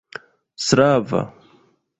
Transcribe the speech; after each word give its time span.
slava 0.67 1.21